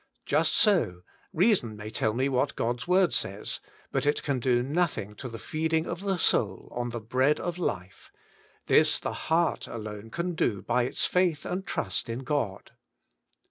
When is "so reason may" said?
0.55-1.91